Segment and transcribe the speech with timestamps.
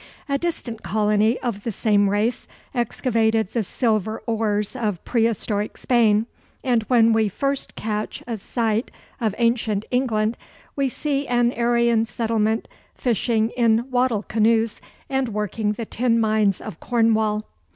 [0.27, 6.25] A distant colony of the same race excavated the silver ores of prehistoric Spain;
[6.63, 10.37] and when we first catch a sight of ancient England,
[10.75, 16.79] we see an Aryan settlement fishing in wattle canoes, and working the tin mines of
[16.79, 17.43] Cornwall.